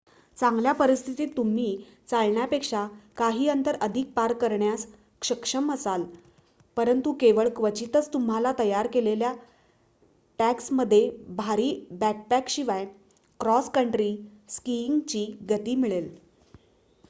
[0.37, 1.65] चांगल्या परिस्थितीत तुम्ही
[2.09, 2.85] चालण्यापेक्षा
[3.17, 4.85] काही अंतर अधिक पार करण्यास
[5.21, 6.03] सक्षम असाल
[6.77, 9.33] परंतु केवळ क्वचितच तुम्हाला तयार केलेल्या
[10.39, 11.09] ट्रॅक्समध्ये
[11.29, 12.85] भारी बॅकपॅकशिवाय
[13.39, 14.15] क्रॉस कंट्री
[14.49, 16.09] स्कीइंगची गती मिळेल